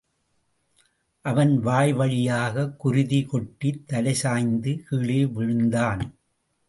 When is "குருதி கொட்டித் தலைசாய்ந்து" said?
2.75-4.79